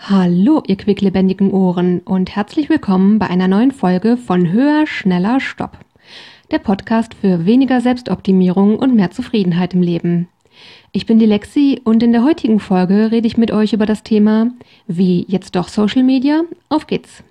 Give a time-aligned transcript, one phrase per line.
[0.00, 5.76] Hallo, ihr quicklebendigen Ohren und herzlich willkommen bei einer neuen Folge von Höher, Schneller, Stopp.
[6.52, 10.28] Der Podcast für weniger Selbstoptimierung und mehr Zufriedenheit im Leben.
[10.92, 14.04] Ich bin die Lexi und in der heutigen Folge rede ich mit euch über das
[14.04, 14.52] Thema,
[14.86, 16.42] wie jetzt doch Social Media?
[16.68, 17.24] Auf geht's!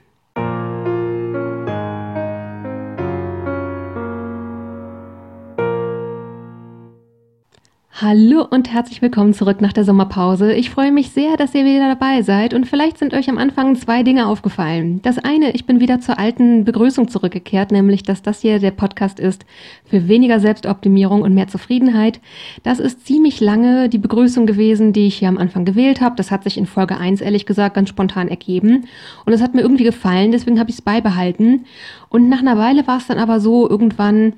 [8.00, 10.54] Hallo und herzlich willkommen zurück nach der Sommerpause.
[10.54, 13.76] Ich freue mich sehr, dass ihr wieder dabei seid und vielleicht sind euch am Anfang
[13.76, 15.02] zwei Dinge aufgefallen.
[15.02, 19.20] Das eine, ich bin wieder zur alten Begrüßung zurückgekehrt, nämlich dass das hier der Podcast
[19.20, 19.48] ist
[19.84, 22.20] für weniger Selbstoptimierung und mehr Zufriedenheit.
[22.62, 26.18] Das ist ziemlich lange die Begrüßung gewesen, die ich hier am Anfang gewählt habe.
[26.18, 28.86] Das hat sich in Folge 1 ehrlich gesagt ganz spontan ergeben
[29.26, 31.66] und es hat mir irgendwie gefallen, deswegen habe ich es beibehalten.
[32.10, 34.34] Und nach einer Weile war es dann aber so irgendwann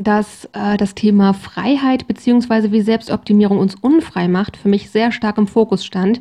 [0.00, 5.38] dass äh, das Thema Freiheit beziehungsweise wie Selbstoptimierung uns unfrei macht, für mich sehr stark
[5.38, 6.20] im Fokus stand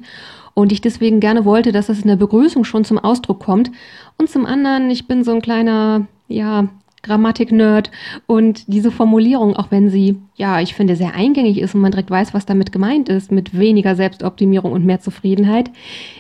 [0.53, 3.71] und ich deswegen gerne wollte, dass das in der Begrüßung schon zum Ausdruck kommt.
[4.17, 6.67] Und zum anderen, ich bin so ein kleiner, ja,
[7.03, 7.91] Grammatik-Nerd
[8.25, 12.09] und diese Formulierung, auch wenn sie, ja, ich finde, sehr eingängig ist und man direkt
[12.09, 15.69] weiß, was damit gemeint ist, mit weniger Selbstoptimierung und mehr Zufriedenheit,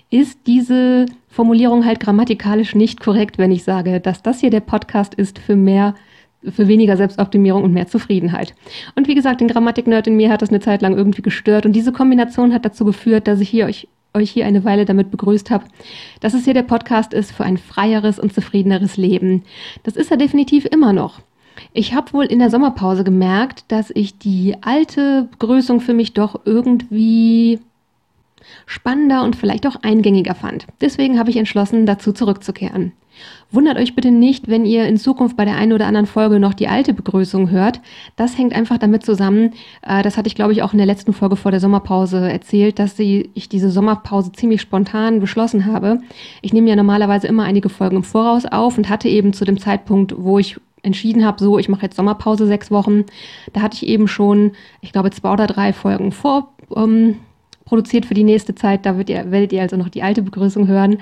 [0.09, 5.13] ist diese Formulierung halt grammatikalisch nicht korrekt, wenn ich sage, dass das hier der Podcast
[5.13, 5.95] ist für mehr
[6.51, 8.53] für weniger Selbstoptimierung und mehr Zufriedenheit.
[8.95, 11.73] Und wie gesagt, den Grammatik-Nerd in mir hat das eine Zeit lang irgendwie gestört und
[11.73, 15.51] diese Kombination hat dazu geführt, dass ich hier euch, euch hier eine Weile damit begrüßt
[15.51, 15.65] habe,
[16.19, 19.43] dass es hier der Podcast ist für ein freieres und zufriedeneres Leben.
[19.83, 21.19] Das ist er definitiv immer noch.
[21.73, 26.41] Ich habe wohl in der Sommerpause gemerkt, dass ich die alte Begrüßung für mich doch
[26.45, 27.59] irgendwie
[28.65, 30.67] spannender und vielleicht auch eingängiger fand.
[30.81, 32.93] Deswegen habe ich entschlossen, dazu zurückzukehren.
[33.51, 36.53] Wundert euch bitte nicht, wenn ihr in Zukunft bei der einen oder anderen Folge noch
[36.53, 37.79] die alte Begrüßung hört.
[38.17, 41.13] Das hängt einfach damit zusammen, äh, das hatte ich glaube ich auch in der letzten
[41.13, 45.99] Folge vor der Sommerpause erzählt, dass ich diese Sommerpause ziemlich spontan beschlossen habe.
[46.41, 49.59] Ich nehme ja normalerweise immer einige Folgen im Voraus auf und hatte eben zu dem
[49.59, 53.05] Zeitpunkt, wo ich entschieden habe, so, ich mache jetzt Sommerpause sechs Wochen,
[53.53, 57.17] da hatte ich eben schon, ich glaube, zwei oder drei Folgen vor, ähm,
[57.67, 58.85] produziert für die nächste Zeit.
[58.85, 60.99] Da ihr, werdet ihr also noch die alte Begrüßung hören.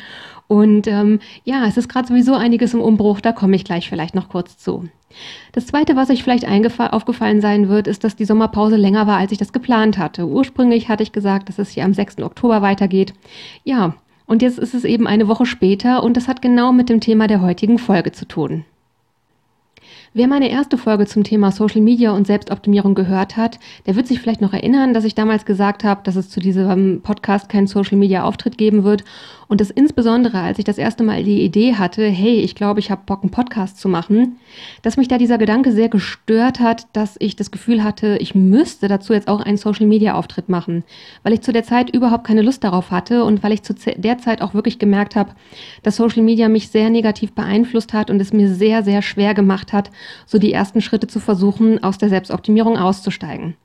[0.48, 4.16] Und ähm, ja, es ist gerade sowieso einiges im Umbruch, da komme ich gleich vielleicht
[4.16, 4.90] noch kurz zu.
[5.53, 9.31] Das Zweite, was euch vielleicht aufgefallen sein wird, ist, dass die Sommerpause länger war, als
[9.31, 10.28] ich das geplant hatte.
[10.28, 12.20] Ursprünglich hatte ich gesagt, dass es hier am 6.
[12.22, 13.14] Oktober weitergeht.
[13.64, 13.96] Ja,
[14.26, 17.28] und jetzt ist es eben eine Woche später und das hat genau mit dem Thema
[17.28, 18.66] der heutigen Folge zu tun.
[20.18, 24.22] Wer meine erste Folge zum Thema Social Media und Selbstoptimierung gehört hat, der wird sich
[24.22, 27.98] vielleicht noch erinnern, dass ich damals gesagt habe, dass es zu diesem Podcast keinen Social
[27.98, 29.03] Media Auftritt geben wird.
[29.48, 32.90] Und das insbesondere, als ich das erste Mal die Idee hatte, hey, ich glaube, ich
[32.90, 34.38] habe Bock, einen Podcast zu machen,
[34.81, 38.88] dass mich da dieser Gedanke sehr gestört hat, dass ich das Gefühl hatte, ich müsste
[38.88, 40.84] dazu jetzt auch einen Social-Media-Auftritt machen,
[41.24, 44.18] weil ich zu der Zeit überhaupt keine Lust darauf hatte und weil ich zu der
[44.18, 45.32] Zeit auch wirklich gemerkt habe,
[45.84, 49.74] dass Social Media mich sehr negativ beeinflusst hat und es mir sehr, sehr schwer gemacht
[49.74, 49.92] hat,
[50.25, 53.55] so die ersten Schritte zu versuchen, aus der Selbstoptimierung auszusteigen.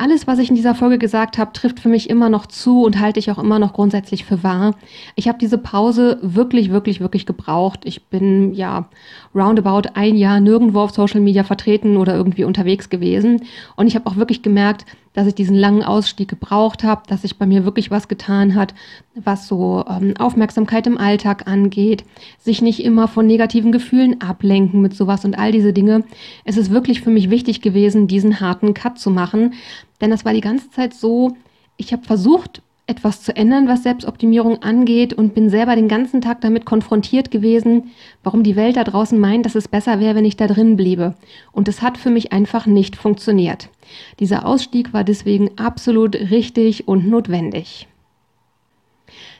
[0.00, 2.98] Alles, was ich in dieser Folge gesagt habe, trifft für mich immer noch zu und
[2.98, 4.74] halte ich auch immer noch grundsätzlich für wahr.
[5.14, 7.80] Ich habe diese Pause wirklich, wirklich, wirklich gebraucht.
[7.84, 8.88] Ich bin ja
[9.34, 13.42] roundabout ein Jahr nirgendwo auf Social Media vertreten oder irgendwie unterwegs gewesen.
[13.76, 17.36] Und ich habe auch wirklich gemerkt, dass ich diesen langen Ausstieg gebraucht habe, dass sich
[17.38, 18.74] bei mir wirklich was getan hat,
[19.14, 22.04] was so ähm, Aufmerksamkeit im Alltag angeht,
[22.38, 26.04] sich nicht immer von negativen Gefühlen ablenken mit sowas und all diese Dinge.
[26.44, 29.54] Es ist wirklich für mich wichtig gewesen, diesen harten Cut zu machen,
[30.00, 31.36] denn das war die ganze Zeit so,
[31.76, 36.40] ich habe versucht, etwas zu ändern, was Selbstoptimierung angeht und bin selber den ganzen Tag
[36.40, 37.92] damit konfrontiert gewesen,
[38.22, 41.14] warum die Welt da draußen meint, dass es besser wäre, wenn ich da drin bliebe.
[41.52, 43.70] Und es hat für mich einfach nicht funktioniert.
[44.18, 47.86] Dieser Ausstieg war deswegen absolut richtig und notwendig.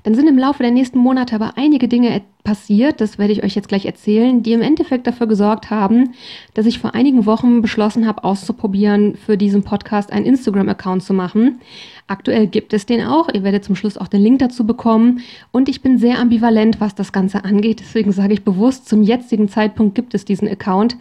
[0.03, 3.55] Dann sind im Laufe der nächsten Monate aber einige Dinge passiert, das werde ich euch
[3.55, 6.15] jetzt gleich erzählen, die im Endeffekt dafür gesorgt haben,
[6.55, 11.61] dass ich vor einigen Wochen beschlossen habe, auszuprobieren, für diesen Podcast einen Instagram-Account zu machen.
[12.07, 13.29] Aktuell gibt es den auch.
[13.33, 15.21] Ihr werdet zum Schluss auch den Link dazu bekommen.
[15.53, 17.81] Und ich bin sehr ambivalent, was das Ganze angeht.
[17.81, 20.97] Deswegen sage ich bewusst, zum jetzigen Zeitpunkt gibt es diesen Account.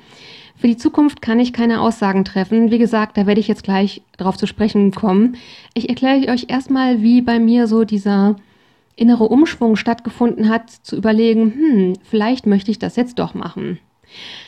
[0.56, 2.70] Für die Zukunft kann ich keine Aussagen treffen.
[2.70, 5.38] Wie gesagt, da werde ich jetzt gleich drauf zu sprechen kommen.
[5.74, 8.36] Ich erkläre euch erstmal, wie bei mir so dieser
[9.00, 13.80] innere Umschwung stattgefunden hat, zu überlegen, hm, vielleicht möchte ich das jetzt doch machen.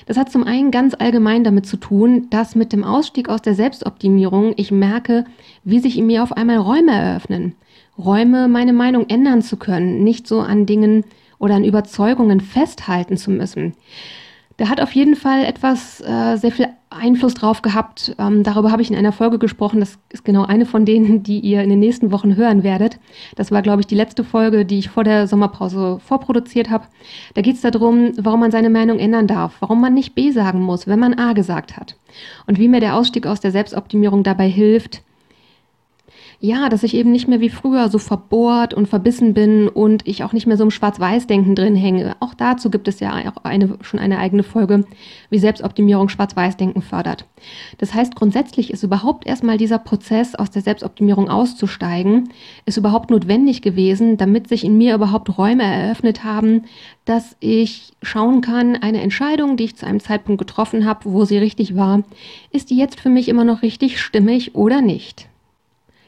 [0.05, 3.53] Das hat zum einen ganz allgemein damit zu tun, dass mit dem Ausstieg aus der
[3.53, 5.25] Selbstoptimierung ich merke,
[5.63, 7.55] wie sich in mir auf einmal Räume eröffnen.
[7.97, 11.03] Räume, meine Meinung ändern zu können, nicht so an Dingen
[11.37, 13.73] oder an Überzeugungen festhalten zu müssen.
[14.61, 18.15] Der hat auf jeden Fall etwas äh, sehr viel Einfluss drauf gehabt.
[18.19, 19.79] Ähm, darüber habe ich in einer Folge gesprochen.
[19.79, 22.99] Das ist genau eine von denen, die ihr in den nächsten Wochen hören werdet.
[23.35, 26.83] Das war, glaube ich, die letzte Folge, die ich vor der Sommerpause vorproduziert habe.
[27.33, 30.61] Da geht es darum, warum man seine Meinung ändern darf, warum man nicht B sagen
[30.61, 31.95] muss, wenn man A gesagt hat.
[32.45, 35.01] Und wie mir der Ausstieg aus der Selbstoptimierung dabei hilft,
[36.43, 40.23] ja, dass ich eben nicht mehr wie früher so verbohrt und verbissen bin und ich
[40.23, 42.15] auch nicht mehr so im Schwarz-Weiß-Denken drin hänge.
[42.19, 44.83] Auch dazu gibt es ja auch eine, schon eine eigene Folge,
[45.29, 47.25] wie Selbstoptimierung Schwarz-Weiß-Denken fördert.
[47.77, 52.29] Das heißt, grundsätzlich ist überhaupt erstmal dieser Prozess, aus der Selbstoptimierung auszusteigen,
[52.65, 56.63] ist überhaupt notwendig gewesen, damit sich in mir überhaupt Räume eröffnet haben,
[57.05, 61.37] dass ich schauen kann, eine Entscheidung, die ich zu einem Zeitpunkt getroffen habe, wo sie
[61.37, 62.01] richtig war,
[62.49, 65.27] ist die jetzt für mich immer noch richtig stimmig oder nicht?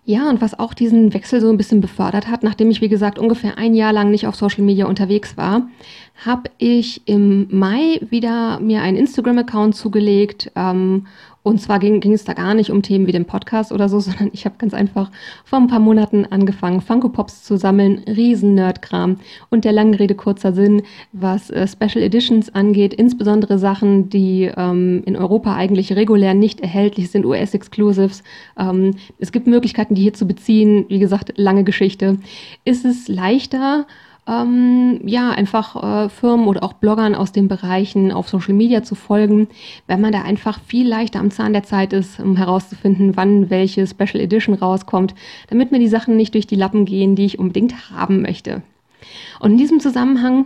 [0.05, 3.17] Ja, und was auch diesen Wechsel so ein bisschen befördert hat, nachdem ich, wie gesagt,
[3.17, 5.69] ungefähr ein Jahr lang nicht auf Social Media unterwegs war,
[6.25, 11.05] habe ich im Mai wieder mir einen Instagram-Account zugelegt ähm,
[11.43, 14.29] und zwar ging, es da gar nicht um Themen wie den Podcast oder so, sondern
[14.33, 15.11] ich habe ganz einfach
[15.43, 19.17] vor ein paar Monaten angefangen, Funko Pops zu sammeln, riesen Nerdkram.
[19.49, 25.03] Und der langen Rede kurzer Sinn, was äh, Special Editions angeht, insbesondere Sachen, die ähm,
[25.05, 28.23] in Europa eigentlich regulär nicht erhältlich sind, US-Exclusives.
[28.57, 30.85] Ähm, es gibt Möglichkeiten, die hier zu beziehen.
[30.87, 32.19] Wie gesagt, lange Geschichte.
[32.63, 33.85] Ist es leichter?
[34.27, 38.95] Ähm, ja, einfach äh, Firmen oder auch Bloggern aus den Bereichen auf Social Media zu
[38.95, 39.47] folgen,
[39.87, 43.85] wenn man da einfach viel leichter am Zahn der Zeit ist, um herauszufinden, wann welche
[43.85, 45.13] Special Edition rauskommt,
[45.49, 48.61] damit mir die Sachen nicht durch die Lappen gehen, die ich unbedingt haben möchte.
[49.39, 50.45] Und in diesem Zusammenhang,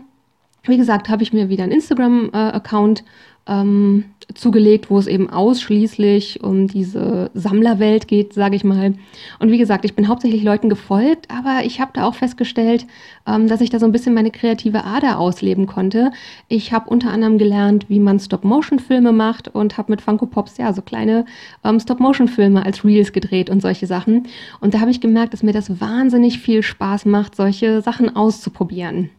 [0.63, 3.03] wie gesagt, habe ich mir wieder einen Instagram-Account äh,
[3.47, 8.93] ähm, zugelegt, wo es eben ausschließlich um diese Sammlerwelt geht, sage ich mal.
[9.39, 12.85] Und wie gesagt, ich bin hauptsächlich Leuten gefolgt, aber ich habe da auch festgestellt,
[13.25, 16.11] ähm, dass ich da so ein bisschen meine kreative Ader ausleben konnte.
[16.49, 20.73] Ich habe unter anderem gelernt, wie man Stop-Motion-Filme macht und habe mit Funko Pops ja
[20.73, 21.25] so kleine
[21.63, 24.27] ähm, Stop-Motion-Filme als Reels gedreht und solche Sachen.
[24.59, 29.09] Und da habe ich gemerkt, dass mir das wahnsinnig viel Spaß macht, solche Sachen auszuprobieren.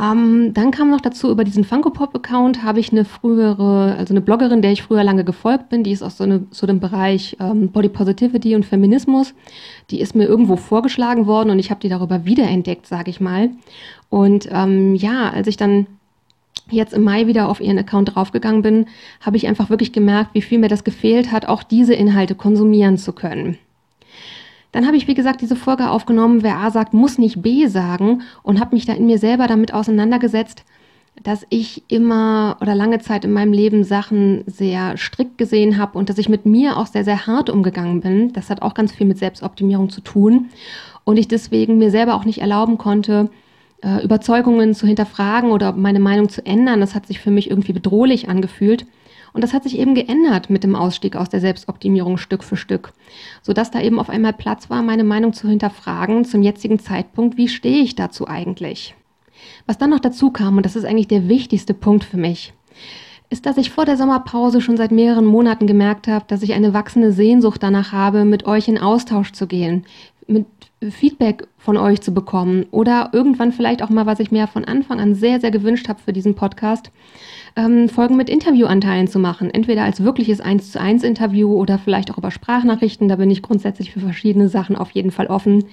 [0.00, 4.20] Ähm, dann kam noch dazu, über diesen Funko Pop-Account habe ich eine frühere, also eine
[4.20, 7.36] Bloggerin, der ich früher lange gefolgt bin, die ist aus so, eine, so dem Bereich
[7.40, 9.34] ähm, Body Positivity und Feminismus.
[9.90, 13.50] Die ist mir irgendwo vorgeschlagen worden und ich habe die darüber wiederentdeckt, sage ich mal.
[14.08, 15.86] Und ähm, ja, als ich dann
[16.70, 18.86] jetzt im Mai wieder auf ihren Account draufgegangen bin,
[19.20, 22.98] habe ich einfach wirklich gemerkt, wie viel mir das gefehlt hat, auch diese Inhalte konsumieren
[22.98, 23.58] zu können.
[24.72, 28.22] Dann habe ich, wie gesagt, diese Folge aufgenommen, wer A sagt, muss nicht B sagen
[28.42, 30.64] und habe mich da in mir selber damit auseinandergesetzt,
[31.22, 36.08] dass ich immer oder lange Zeit in meinem Leben Sachen sehr strikt gesehen habe und
[36.08, 38.32] dass ich mit mir auch sehr, sehr hart umgegangen bin.
[38.32, 40.50] Das hat auch ganz viel mit Selbstoptimierung zu tun.
[41.04, 43.30] Und ich deswegen mir selber auch nicht erlauben konnte,
[43.82, 46.80] äh, Überzeugungen zu hinterfragen oder meine Meinung zu ändern.
[46.80, 48.86] Das hat sich für mich irgendwie bedrohlich angefühlt.
[49.38, 52.92] Und das hat sich eben geändert mit dem Ausstieg aus der Selbstoptimierung Stück für Stück,
[53.40, 57.46] sodass da eben auf einmal Platz war, meine Meinung zu hinterfragen zum jetzigen Zeitpunkt, wie
[57.46, 58.96] stehe ich dazu eigentlich?
[59.64, 62.52] Was dann noch dazu kam, und das ist eigentlich der wichtigste Punkt für mich,
[63.30, 66.74] ist, dass ich vor der Sommerpause schon seit mehreren Monaten gemerkt habe, dass ich eine
[66.74, 69.84] wachsende Sehnsucht danach habe, mit euch in Austausch zu gehen,
[70.26, 70.46] mit
[70.80, 75.00] Feedback von euch zu bekommen oder irgendwann vielleicht auch mal, was ich mir von Anfang
[75.00, 76.92] an sehr, sehr gewünscht habe für diesen Podcast,
[77.56, 79.50] ähm, Folgen mit Interviewanteilen zu machen.
[79.50, 83.08] Entweder als wirkliches 1 zu 1 Interview oder vielleicht auch über Sprachnachrichten.
[83.08, 85.64] Da bin ich grundsätzlich für verschiedene Sachen auf jeden Fall offen.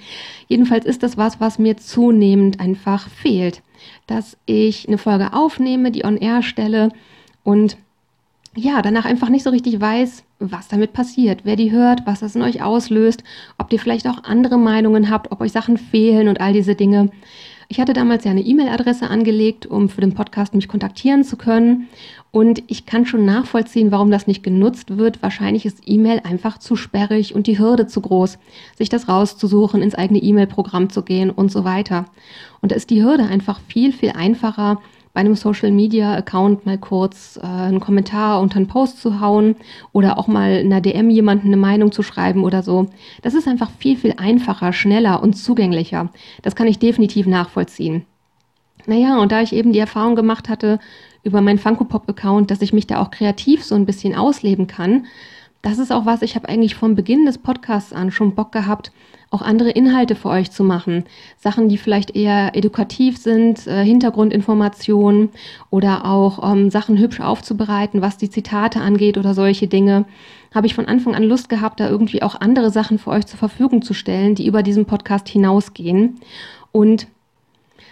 [0.47, 3.61] Jedenfalls ist das was, was mir zunehmend einfach fehlt.
[4.07, 6.89] Dass ich eine Folge aufnehme, die on air stelle
[7.43, 7.77] und
[8.55, 12.35] ja, danach einfach nicht so richtig weiß, was damit passiert, wer die hört, was das
[12.35, 13.23] in euch auslöst,
[13.57, 17.09] ob ihr vielleicht auch andere Meinungen habt, ob euch Sachen fehlen und all diese Dinge.
[17.67, 21.87] Ich hatte damals ja eine E-Mail-Adresse angelegt, um für den Podcast mich kontaktieren zu können.
[22.29, 25.23] Und ich kann schon nachvollziehen, warum das nicht genutzt wird.
[25.23, 28.37] Wahrscheinlich ist E-Mail einfach zu sperrig und die Hürde zu groß,
[28.77, 32.05] sich das rauszusuchen, ins eigene E-Mail-Programm zu gehen und so weiter.
[32.61, 34.81] Und da ist die Hürde einfach viel, viel einfacher,
[35.15, 39.55] bei einem Social Media Account mal kurz äh, einen Kommentar unter einen Post zu hauen
[39.93, 42.87] oder auch mal in einer DM jemanden eine Meinung zu schreiben oder so.
[43.21, 46.09] Das ist einfach viel, viel einfacher, schneller und zugänglicher.
[46.41, 48.05] Das kann ich definitiv nachvollziehen.
[48.87, 50.79] Naja, und da ich eben die Erfahrung gemacht hatte
[51.23, 54.67] über meinen Funko Pop Account, dass ich mich da auch kreativ so ein bisschen ausleben
[54.67, 55.05] kann,
[55.61, 58.91] das ist auch was, ich habe eigentlich vom Beginn des Podcasts an schon Bock gehabt,
[59.35, 61.03] auch andere Inhalte für euch zu machen.
[61.37, 65.29] Sachen, die vielleicht eher edukativ sind, äh, Hintergrundinformationen
[65.69, 70.05] oder auch ähm, Sachen hübsch aufzubereiten, was die Zitate angeht oder solche Dinge.
[70.53, 73.37] Habe ich von Anfang an Lust gehabt, da irgendwie auch andere Sachen für euch zur
[73.37, 76.19] Verfügung zu stellen, die über diesen Podcast hinausgehen.
[76.71, 77.07] Und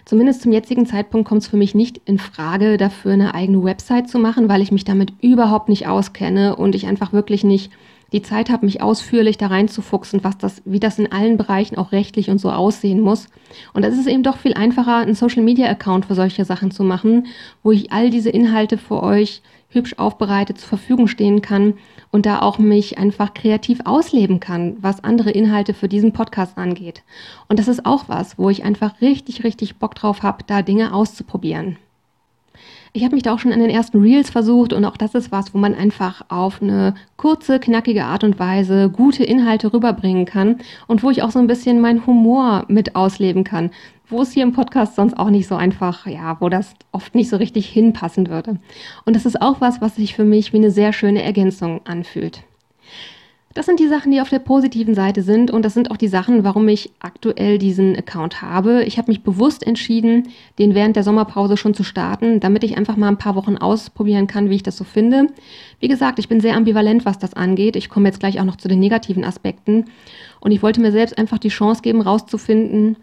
[0.05, 4.09] Zumindest zum jetzigen Zeitpunkt kommt es für mich nicht in Frage, dafür eine eigene Website
[4.09, 7.71] zu machen, weil ich mich damit überhaupt nicht auskenne und ich einfach wirklich nicht
[8.13, 11.91] die Zeit habe, mich ausführlich da reinzufuchsen, was das, wie das in allen Bereichen auch
[11.91, 13.27] rechtlich und so aussehen muss.
[13.73, 16.83] Und es ist eben doch viel einfacher, einen Social Media Account für solche Sachen zu
[16.83, 17.27] machen,
[17.63, 21.73] wo ich all diese Inhalte für euch hübsch aufbereitet zur Verfügung stehen kann
[22.11, 27.01] und da auch mich einfach kreativ ausleben kann, was andere Inhalte für diesen Podcast angeht.
[27.49, 30.93] Und das ist auch was, wo ich einfach richtig, richtig Bock drauf habe, da Dinge
[30.93, 31.77] auszuprobieren.
[32.95, 35.31] Ich habe mich da auch schon in den ersten Reels versucht und auch das ist
[35.31, 40.59] was, wo man einfach auf eine kurze, knackige Art und Weise gute Inhalte rüberbringen kann
[40.85, 43.71] und wo ich auch so ein bisschen meinen Humor mit ausleben kann,
[44.07, 47.29] wo es hier im Podcast sonst auch nicht so einfach, ja, wo das oft nicht
[47.29, 48.59] so richtig hinpassen würde.
[49.05, 52.43] Und das ist auch was, was sich für mich wie eine sehr schöne Ergänzung anfühlt.
[53.55, 56.07] Das sind die Sachen, die auf der positiven Seite sind und das sind auch die
[56.07, 58.83] Sachen, warum ich aktuell diesen Account habe.
[58.85, 62.97] Ich habe mich bewusst entschieden, den während der Sommerpause schon zu starten, damit ich einfach
[62.97, 65.27] mal ein paar Wochen ausprobieren kann, wie ich das so finde.
[65.79, 67.75] Wie gesagt, ich bin sehr ambivalent, was das angeht.
[67.75, 69.85] Ich komme jetzt gleich auch noch zu den negativen Aspekten
[70.39, 72.97] und ich wollte mir selbst einfach die Chance geben, rauszufinden,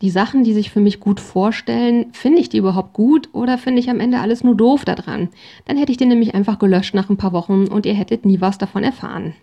[0.00, 3.80] die Sachen, die sich für mich gut vorstellen, finde ich die überhaupt gut oder finde
[3.80, 5.28] ich am Ende alles nur doof daran?
[5.66, 8.40] Dann hätte ich den nämlich einfach gelöscht nach ein paar Wochen und ihr hättet nie
[8.40, 9.34] was davon erfahren.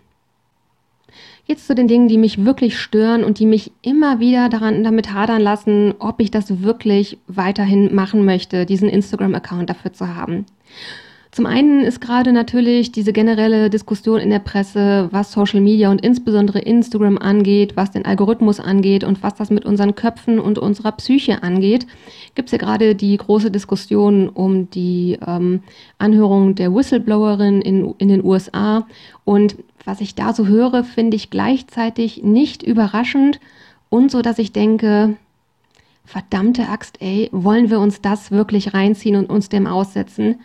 [1.50, 5.14] Jetzt zu den Dingen, die mich wirklich stören und die mich immer wieder daran, damit
[5.14, 10.44] hadern lassen, ob ich das wirklich weiterhin machen möchte, diesen Instagram-Account dafür zu haben.
[11.30, 16.02] Zum einen ist gerade natürlich diese generelle Diskussion in der Presse, was Social Media und
[16.02, 20.92] insbesondere Instagram angeht, was den Algorithmus angeht und was das mit unseren Köpfen und unserer
[20.92, 21.86] Psyche angeht,
[22.34, 25.60] gibt es ja gerade die große Diskussion um die ähm,
[25.96, 28.86] Anhörung der Whistleblowerin in, in den USA.
[29.24, 29.56] Und
[29.88, 33.40] was ich da so höre, finde ich gleichzeitig nicht überraschend
[33.88, 35.16] und so, dass ich denke,
[36.04, 40.40] verdammte Axt, ey, wollen wir uns das wirklich reinziehen und uns dem aussetzen?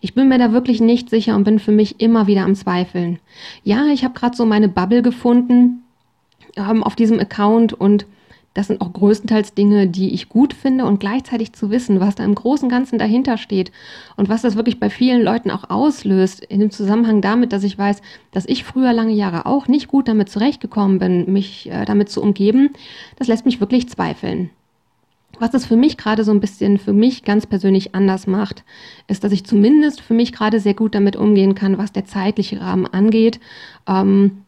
[0.00, 3.18] Ich bin mir da wirklich nicht sicher und bin für mich immer wieder am Zweifeln.
[3.64, 5.82] Ja, ich habe gerade so meine Bubble gefunden
[6.56, 8.06] ähm, auf diesem Account und
[8.56, 12.24] das sind auch größtenteils Dinge, die ich gut finde und gleichzeitig zu wissen, was da
[12.24, 13.70] im Großen und Ganzen dahinter steht
[14.16, 17.76] und was das wirklich bei vielen Leuten auch auslöst, in dem Zusammenhang damit, dass ich
[17.76, 18.00] weiß,
[18.32, 22.22] dass ich früher lange Jahre auch nicht gut damit zurechtgekommen bin, mich äh, damit zu
[22.22, 22.70] umgeben,
[23.16, 24.48] das lässt mich wirklich zweifeln.
[25.38, 28.64] Was es für mich gerade so ein bisschen für mich ganz persönlich anders macht,
[29.06, 32.58] ist, dass ich zumindest für mich gerade sehr gut damit umgehen kann, was der zeitliche
[32.62, 33.38] Rahmen angeht.
[33.86, 34.45] Ähm,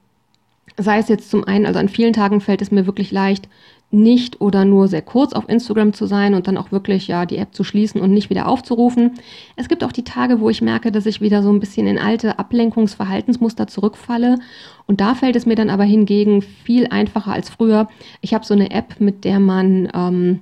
[0.78, 3.48] sei es jetzt zum einen, also an vielen Tagen fällt es mir wirklich leicht,
[3.90, 7.38] nicht oder nur sehr kurz auf Instagram zu sein und dann auch wirklich ja die
[7.38, 9.12] App zu schließen und nicht wieder aufzurufen.
[9.56, 11.98] Es gibt auch die Tage, wo ich merke, dass ich wieder so ein bisschen in
[11.98, 14.38] alte Ablenkungsverhaltensmuster zurückfalle
[14.86, 17.88] und da fällt es mir dann aber hingegen viel einfacher als früher.
[18.20, 20.40] Ich habe so eine App, mit der man ähm,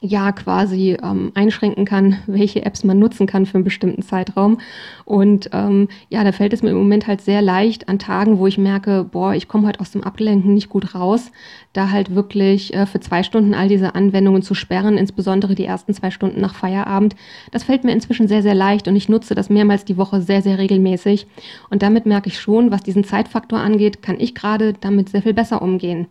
[0.00, 4.58] ja quasi ähm, einschränken kann, welche Apps man nutzen kann für einen bestimmten Zeitraum.
[5.04, 8.46] Und ähm, ja, da fällt es mir im Moment halt sehr leicht an Tagen, wo
[8.46, 11.30] ich merke, boah, ich komme halt aus dem Ablenken nicht gut raus,
[11.72, 15.94] da halt wirklich äh, für zwei Stunden all diese Anwendungen zu sperren, insbesondere die ersten
[15.94, 17.16] zwei Stunden nach Feierabend.
[17.52, 20.42] Das fällt mir inzwischen sehr, sehr leicht und ich nutze das mehrmals die Woche sehr,
[20.42, 21.26] sehr regelmäßig.
[21.70, 25.34] Und damit merke ich schon, was diesen Zeitfaktor angeht, kann ich gerade damit sehr viel
[25.34, 26.06] besser umgehen.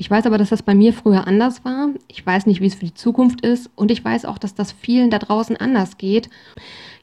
[0.00, 1.90] Ich weiß aber, dass das bei mir früher anders war.
[2.08, 3.68] Ich weiß nicht, wie es für die Zukunft ist.
[3.76, 6.30] Und ich weiß auch, dass das vielen da draußen anders geht.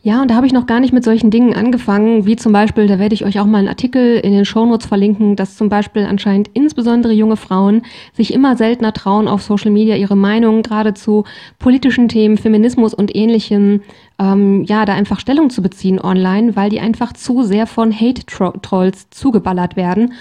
[0.01, 2.87] Ja, und da habe ich noch gar nicht mit solchen Dingen angefangen, wie zum Beispiel,
[2.87, 6.05] da werde ich euch auch mal einen Artikel in den Shownotes verlinken, dass zum Beispiel
[6.05, 11.23] anscheinend insbesondere junge Frauen sich immer seltener trauen, auf Social Media ihre Meinung gerade zu
[11.59, 13.81] politischen Themen, Feminismus und ähnlichem,
[14.19, 19.09] ähm, ja, da einfach Stellung zu beziehen online, weil die einfach zu sehr von Hate-Trolls
[19.11, 20.13] zugeballert werden.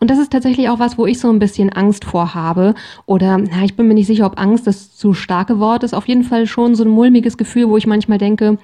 [0.00, 2.74] Und das ist tatsächlich auch was, wo ich so ein bisschen Angst vor habe.
[3.06, 5.94] Oder, na, ich bin mir nicht sicher, ob Angst das zu starke Wort ist.
[5.94, 8.58] Auf jeden Fall schon so ein mulmiges Gefühl, wo ich manchmal denke,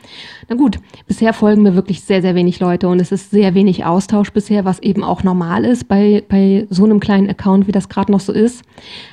[0.49, 3.85] na gut, bisher folgen mir wirklich sehr, sehr wenig Leute und es ist sehr wenig
[3.85, 7.89] Austausch bisher, was eben auch normal ist bei, bei so einem kleinen Account, wie das
[7.89, 8.63] gerade noch so ist.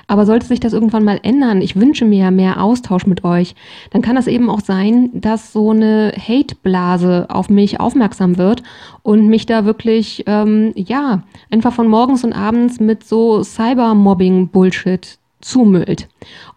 [0.08, 3.56] Aber sollte sich das irgendwann mal ändern, ich wünsche mir mehr Austausch mit euch,
[3.92, 8.64] dann kann das eben auch sein, dass so eine Hate-Blase auf mich aufmerksam wird
[9.04, 16.08] und mich da wirklich, ähm, ja, einfach von morgens und abends mit so Cybermobbing-Bullshit zumüllt.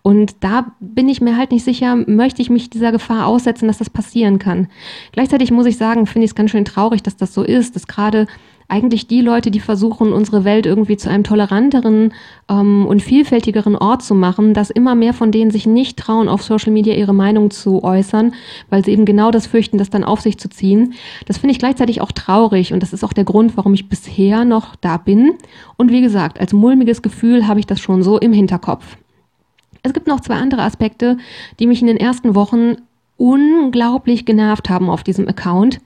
[0.03, 3.79] Und da bin ich mir halt nicht sicher, möchte ich mich dieser Gefahr aussetzen, dass
[3.79, 4.69] das passieren kann.
[5.13, 7.87] Gleichzeitig muss ich sagen, finde ich es ganz schön traurig, dass das so ist, dass
[7.87, 8.27] gerade
[8.71, 12.15] eigentlich die Leute, die versuchen, unsere Welt irgendwie zu einem toleranteren
[12.49, 16.43] ähm, und vielfältigeren Ort zu machen, dass immer mehr von denen sich nicht trauen, auf
[16.43, 18.33] Social Media ihre Meinung zu äußern,
[18.71, 20.95] weil sie eben genau das fürchten, das dann auf sich zu ziehen.
[21.27, 24.45] Das finde ich gleichzeitig auch traurig und das ist auch der Grund, warum ich bisher
[24.45, 25.35] noch da bin.
[25.77, 28.97] Und wie gesagt, als mulmiges Gefühl habe ich das schon so im Hinterkopf.
[29.83, 31.17] Es gibt noch zwei andere Aspekte,
[31.59, 32.77] die mich in den ersten Wochen
[33.17, 35.81] unglaublich genervt haben auf diesem Account.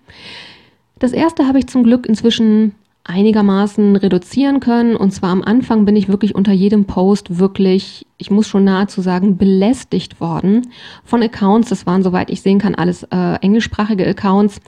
[0.98, 2.74] Das erste habe ich zum Glück inzwischen
[3.06, 4.96] einigermaßen reduzieren können.
[4.96, 9.02] Und zwar am Anfang bin ich wirklich unter jedem Post wirklich, ich muss schon nahezu
[9.02, 10.68] sagen, belästigt worden
[11.04, 11.68] von Accounts.
[11.68, 14.60] Das waren, soweit ich sehen kann, alles äh, englischsprachige Accounts,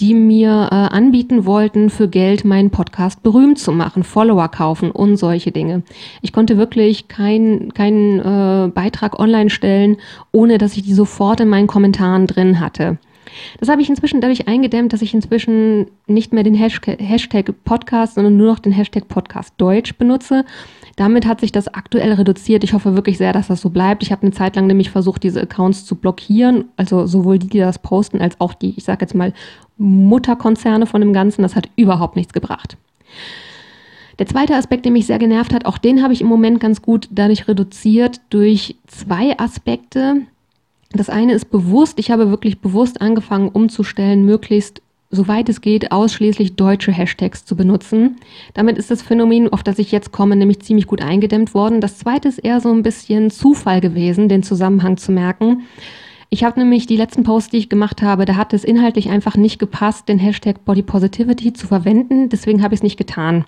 [0.00, 5.16] die mir äh, anbieten wollten, für Geld meinen Podcast berühmt zu machen, Follower kaufen und
[5.16, 5.84] solche Dinge.
[6.20, 9.98] Ich konnte wirklich keinen kein, äh, Beitrag online stellen,
[10.32, 12.98] ohne dass ich die sofort in meinen Kommentaren drin hatte.
[13.58, 18.36] Das habe ich inzwischen dadurch eingedämmt, dass ich inzwischen nicht mehr den Hashtag Podcast, sondern
[18.36, 20.44] nur noch den Hashtag Podcast Deutsch benutze.
[20.96, 22.62] Damit hat sich das aktuell reduziert.
[22.62, 24.02] Ich hoffe wirklich sehr, dass das so bleibt.
[24.02, 26.66] Ich habe eine Zeit lang nämlich versucht, diese Accounts zu blockieren.
[26.76, 29.32] Also sowohl die, die das posten, als auch die, ich sage jetzt mal,
[29.76, 31.42] Mutterkonzerne von dem Ganzen.
[31.42, 32.76] Das hat überhaupt nichts gebracht.
[34.20, 36.82] Der zweite Aspekt, der mich sehr genervt hat, auch den habe ich im Moment ganz
[36.82, 40.22] gut dadurch reduziert durch zwei Aspekte.
[40.94, 46.56] Das eine ist bewusst, ich habe wirklich bewusst angefangen umzustellen, möglichst soweit es geht, ausschließlich
[46.56, 48.16] deutsche Hashtags zu benutzen.
[48.52, 51.80] Damit ist das Phänomen, auf das ich jetzt komme, nämlich ziemlich gut eingedämmt worden.
[51.80, 55.62] Das zweite ist eher so ein bisschen Zufall gewesen, den Zusammenhang zu merken.
[56.30, 59.36] Ich habe nämlich die letzten Posts, die ich gemacht habe, da hat es inhaltlich einfach
[59.36, 62.28] nicht gepasst, den Hashtag Body Positivity zu verwenden.
[62.28, 63.44] Deswegen habe ich es nicht getan.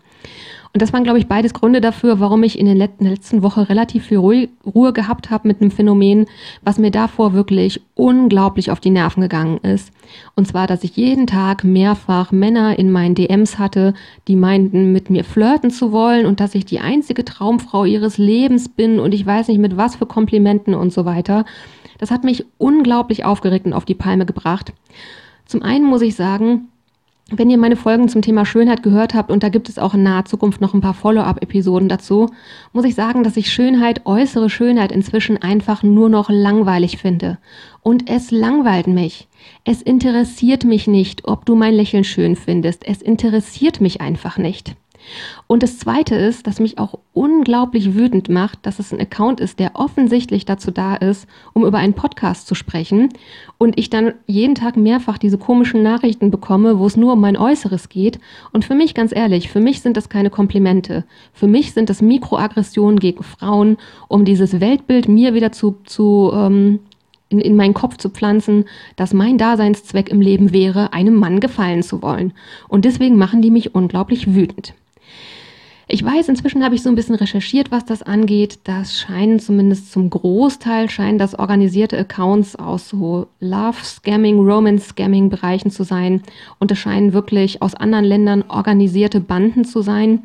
[0.73, 3.43] Und das waren, glaube ich, beides Gründe dafür, warum ich in, den letzten, der letzten
[3.43, 6.27] Woche relativ viel Ruhe gehabt habe mit einem Phänomen,
[6.63, 9.91] was mir davor wirklich unglaublich auf die Nerven gegangen ist.
[10.35, 13.95] Und zwar, dass ich jeden Tag mehrfach Männer in meinen DMs hatte,
[14.29, 18.69] die meinten, mit mir flirten zu wollen und dass ich die einzige Traumfrau ihres Lebens
[18.69, 21.45] bin und ich weiß nicht mit was für Komplimenten und so weiter.
[21.99, 24.73] Das hat mich unglaublich aufgeregt und auf die Palme gebracht.
[25.47, 26.69] Zum einen muss ich sagen,
[27.31, 30.05] wenn ihr meine Folgen zum Thema Schönheit gehört habt und da gibt es auch in
[30.05, 32.31] naher Zukunft noch ein paar Follow-up-Episoden dazu,
[32.73, 37.39] muss ich sagen, dass ich Schönheit, äußere Schönheit inzwischen einfach nur noch langweilig finde.
[37.83, 39.27] Und es langweilt mich.
[39.65, 42.87] Es interessiert mich nicht, ob du mein Lächeln schön findest.
[42.87, 44.77] Es interessiert mich einfach nicht.
[45.47, 49.59] Und das Zweite ist, dass mich auch unglaublich wütend macht, dass es ein Account ist,
[49.59, 53.09] der offensichtlich dazu da ist, um über einen Podcast zu sprechen
[53.59, 57.37] und ich dann jeden Tag mehrfach diese komischen Nachrichten bekomme, wo es nur um mein
[57.37, 58.19] Äußeres geht.
[58.53, 61.05] Und für mich, ganz ehrlich, für mich sind das keine Komplimente.
[61.33, 63.79] Für mich sind das Mikroaggressionen gegen Frauen,
[64.09, 66.81] um dieses Weltbild mir wieder zu, zu ähm,
[67.29, 71.83] in, in meinen Kopf zu pflanzen, dass mein Daseinszweck im Leben wäre, einem Mann gefallen
[71.83, 72.33] zu wollen.
[72.69, 74.75] Und deswegen machen die mich unglaublich wütend.
[75.89, 78.59] Ich weiß, inzwischen habe ich so ein bisschen recherchiert, was das angeht.
[78.65, 86.23] Das scheinen zumindest zum Großteil scheinen das organisierte Accounts aus so Love-Scamming, Romance-Scamming-Bereichen zu sein.
[86.59, 90.25] Und es scheinen wirklich aus anderen Ländern organisierte Banden zu sein,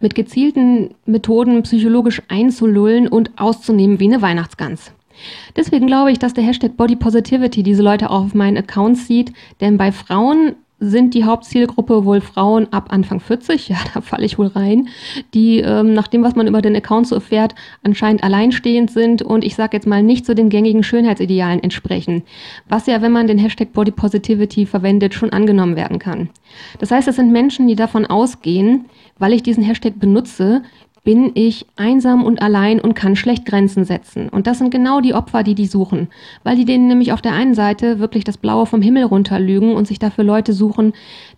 [0.00, 4.92] mit gezielten Methoden psychologisch einzulullen und auszunehmen wie eine Weihnachtsgans.
[5.56, 9.32] Deswegen glaube ich, dass der Hashtag Body Positivity diese Leute auch auf meinen Accounts sieht,
[9.62, 14.38] denn bei Frauen sind die Hauptzielgruppe wohl Frauen ab Anfang 40, ja, da falle ich
[14.38, 14.88] wohl rein,
[15.32, 19.42] die ähm, nach dem, was man über den Account so erfährt, anscheinend alleinstehend sind und
[19.42, 22.22] ich sage jetzt mal nicht zu den gängigen Schönheitsidealen entsprechen,
[22.68, 26.28] was ja, wenn man den Hashtag Body Positivity verwendet, schon angenommen werden kann.
[26.78, 28.84] Das heißt, es sind Menschen, die davon ausgehen,
[29.18, 30.62] weil ich diesen Hashtag benutze,
[31.06, 34.28] bin ich einsam und allein und kann schlecht Grenzen setzen.
[34.28, 36.08] Und das sind genau die Opfer, die die suchen,
[36.42, 39.86] weil die denen nämlich auf der einen Seite wirklich das Blaue vom Himmel runterlügen und
[39.86, 40.94] sich dafür Leute suchen,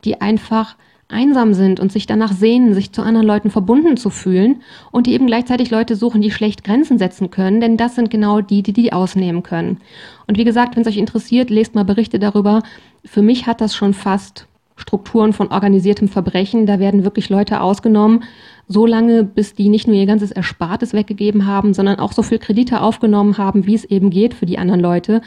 [0.07, 0.75] die einfach
[1.11, 5.13] einsam sind und sich danach sehnen, sich zu anderen Leuten verbunden zu fühlen und die
[5.13, 8.73] eben gleichzeitig Leute suchen, die schlecht Grenzen setzen können, denn das sind genau die, die
[8.73, 9.83] die ausnehmen können.
[10.27, 12.63] Und wie gesagt, wenn es euch interessiert, lest mal Berichte darüber.
[13.05, 14.47] Für mich hat das schon fast
[14.79, 16.65] Strukturen von organisiertem Verbrechen.
[16.65, 18.25] Da werden wirklich Leute ausgenommen,
[18.69, 22.39] so lange, bis die nicht nur ihr ganzes Erspartes weggegeben haben, sondern auch so viel
[22.39, 25.23] Kredite aufgenommen haben, wie es eben geht für die anderen Leute.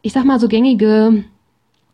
[0.00, 1.24] Ich sag mal, so gängige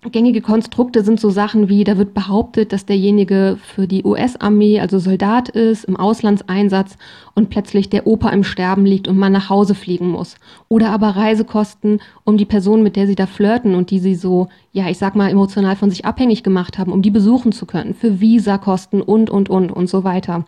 [0.08, 4.98] Gängige Konstrukte sind so Sachen wie, da wird behauptet, dass derjenige für die US-Armee, also
[4.98, 6.96] Soldat ist, im Auslandseinsatz
[7.34, 10.36] und plötzlich der Opa im Sterben liegt und man nach Hause fliegen muss.
[10.68, 14.48] Oder aber Reisekosten, um die Person, mit der sie da flirten und die sie so,
[14.72, 17.92] ja, ich sag mal, emotional von sich abhängig gemacht haben, um die besuchen zu können,
[17.92, 20.46] für Visakosten und, und, und und so weiter.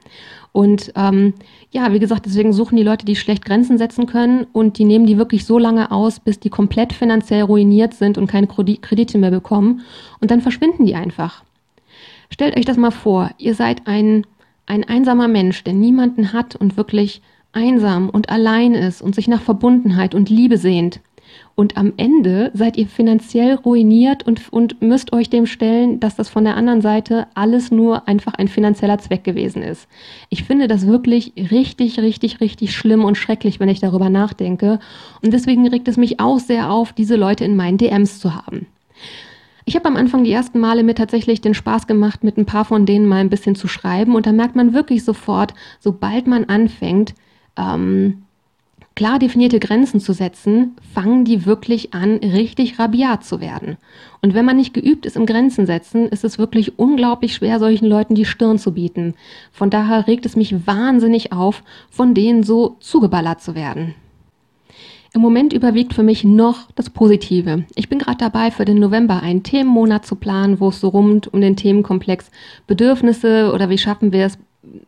[0.52, 1.32] Und ähm,
[1.70, 5.06] ja, wie gesagt, deswegen suchen die Leute, die schlecht Grenzen setzen können und die nehmen
[5.06, 9.30] die wirklich so lange aus, bis die komplett finanziell ruiniert sind und keine Kredite mehr
[9.30, 9.80] bekommen.
[10.20, 11.42] Und dann verschwinden die einfach.
[12.28, 14.26] Stellt euch das mal vor, ihr seid ein,
[14.66, 19.42] ein einsamer Mensch, der niemanden hat und wirklich einsam und allein ist und sich nach
[19.42, 21.00] Verbundenheit und Liebe sehnt.
[21.54, 26.28] Und am Ende seid ihr finanziell ruiniert und, und müsst euch dem stellen, dass das
[26.28, 29.86] von der anderen Seite alles nur einfach ein finanzieller Zweck gewesen ist.
[30.30, 34.78] Ich finde das wirklich richtig, richtig, richtig schlimm und schrecklich, wenn ich darüber nachdenke.
[35.22, 38.66] Und deswegen regt es mich auch sehr auf, diese Leute in meinen DMs zu haben.
[39.64, 42.64] Ich habe am Anfang die ersten Male mir tatsächlich den Spaß gemacht, mit ein paar
[42.64, 44.16] von denen mal ein bisschen zu schreiben.
[44.16, 47.14] Und da merkt man wirklich sofort, sobald man anfängt,
[47.56, 48.22] ähm,
[48.94, 53.76] klar definierte Grenzen zu setzen, fangen die wirklich an, richtig rabiat zu werden.
[54.20, 57.86] Und wenn man nicht geübt ist im Grenzen setzen, ist es wirklich unglaublich schwer, solchen
[57.86, 59.14] Leuten die Stirn zu bieten.
[59.50, 63.94] Von daher regt es mich wahnsinnig auf, von denen so zugeballert zu werden.
[65.14, 67.64] Im Moment überwiegt für mich noch das Positive.
[67.74, 71.32] Ich bin gerade dabei, für den November einen Themenmonat zu planen, wo es so rund
[71.32, 72.30] um den Themenkomplex
[72.66, 74.38] Bedürfnisse oder wie schaffen wir es,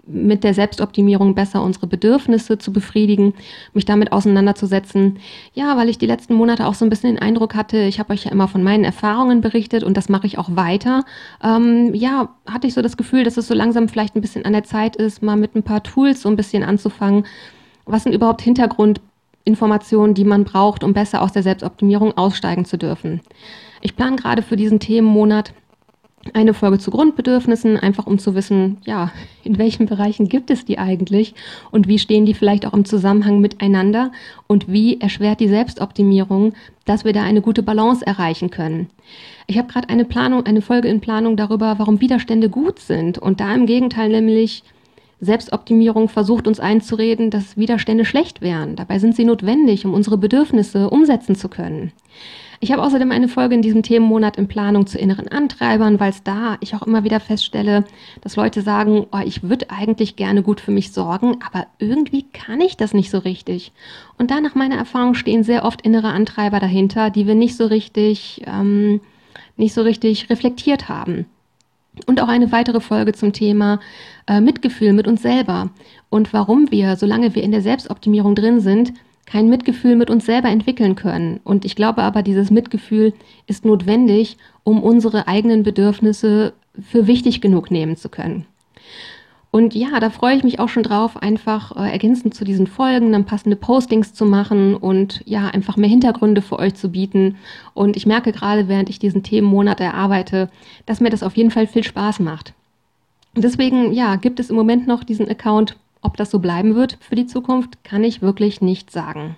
[0.06, 3.34] mit der Selbstoptimierung besser unsere Bedürfnisse zu befriedigen,
[3.72, 5.18] mich damit auseinanderzusetzen.
[5.52, 8.12] Ja, weil ich die letzten Monate auch so ein bisschen den Eindruck hatte, ich habe
[8.12, 11.04] euch ja immer von meinen Erfahrungen berichtet und das mache ich auch weiter.
[11.42, 14.52] Ähm, ja, hatte ich so das Gefühl, dass es so langsam vielleicht ein bisschen an
[14.52, 17.26] der Zeit ist, mal mit ein paar Tools so ein bisschen anzufangen.
[17.84, 23.20] Was sind überhaupt Hintergrundinformationen, die man braucht, um besser aus der Selbstoptimierung aussteigen zu dürfen?
[23.80, 25.52] Ich plane gerade für diesen Themenmonat
[26.32, 29.12] eine Folge zu Grundbedürfnissen, einfach um zu wissen, ja,
[29.44, 31.34] in welchen Bereichen gibt es die eigentlich
[31.70, 34.12] und wie stehen die vielleicht auch im Zusammenhang miteinander
[34.46, 36.54] und wie erschwert die Selbstoptimierung,
[36.86, 38.88] dass wir da eine gute Balance erreichen können.
[39.46, 43.40] Ich habe gerade eine Planung, eine Folge in Planung darüber, warum Widerstände gut sind und
[43.40, 44.62] da im Gegenteil nämlich
[45.20, 48.76] Selbstoptimierung versucht uns einzureden, dass Widerstände schlecht wären.
[48.76, 51.92] Dabei sind sie notwendig, um unsere Bedürfnisse umsetzen zu können.
[52.60, 56.22] Ich habe außerdem eine Folge in diesem Themenmonat in Planung zu inneren Antreibern, weil es
[56.22, 57.84] da ich auch immer wieder feststelle,
[58.20, 62.60] dass Leute sagen, oh, ich würde eigentlich gerne gut für mich sorgen, aber irgendwie kann
[62.60, 63.72] ich das nicht so richtig.
[64.18, 67.66] Und da nach meiner Erfahrung stehen sehr oft innere Antreiber dahinter, die wir nicht so
[67.66, 69.00] richtig, ähm,
[69.56, 71.26] nicht so richtig reflektiert haben.
[72.06, 73.78] Und auch eine weitere Folge zum Thema
[74.26, 75.70] äh, Mitgefühl mit uns selber
[76.10, 78.92] und warum wir, solange wir in der Selbstoptimierung drin sind,
[79.26, 81.40] kein Mitgefühl mit uns selber entwickeln können.
[81.44, 83.12] Und ich glaube aber, dieses Mitgefühl
[83.46, 88.46] ist notwendig, um unsere eigenen Bedürfnisse für wichtig genug nehmen zu können.
[89.54, 93.12] Und ja, da freue ich mich auch schon drauf, einfach äh, ergänzend zu diesen Folgen
[93.12, 97.36] dann passende Postings zu machen und ja, einfach mehr Hintergründe für euch zu bieten.
[97.72, 100.50] Und ich merke gerade, während ich diesen Themenmonat erarbeite,
[100.86, 102.52] dass mir das auf jeden Fall viel Spaß macht.
[103.36, 107.16] Deswegen, ja, gibt es im Moment noch diesen Account ob das so bleiben wird für
[107.16, 109.36] die Zukunft, kann ich wirklich nicht sagen.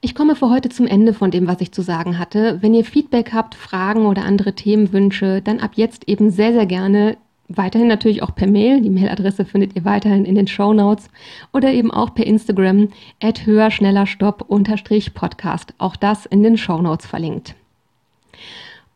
[0.00, 2.58] Ich komme für heute zum Ende von dem, was ich zu sagen hatte.
[2.62, 7.16] Wenn ihr Feedback habt, Fragen oder andere Themenwünsche, dann ab jetzt eben sehr, sehr gerne
[7.48, 8.80] weiterhin natürlich auch per Mail.
[8.80, 11.08] Die Mailadresse findet ihr weiterhin in den Show Notes
[11.52, 15.74] oder eben auch per Instagram at höher, schneller, stopp, unterstrich Podcast.
[15.78, 17.54] Auch das in den Show Notes verlinkt.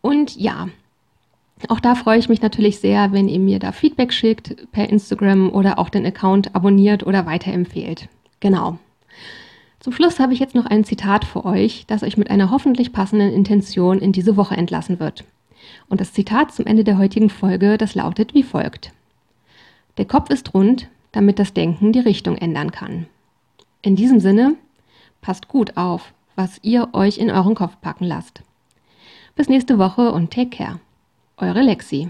[0.02, 0.68] Und ja,
[1.70, 5.50] auch da freue ich mich natürlich sehr, wenn ihr mir da Feedback schickt per Instagram
[5.50, 8.08] oder auch den Account abonniert oder weiterempfehlt.
[8.40, 8.78] Genau.
[9.80, 12.92] Zum Schluss habe ich jetzt noch ein Zitat für euch, das euch mit einer hoffentlich
[12.92, 15.24] passenden Intention in diese Woche entlassen wird.
[15.88, 18.92] Und das Zitat zum Ende der heutigen Folge, das lautet wie folgt.
[19.98, 23.06] Der Kopf ist rund, damit das Denken die Richtung ändern kann.
[23.82, 24.54] In diesem Sinne,
[25.20, 28.42] passt gut auf, was ihr euch in euren Kopf packen lasst.
[29.34, 30.80] Bis nächste Woche und take care.
[31.42, 32.04] Eure Lexi.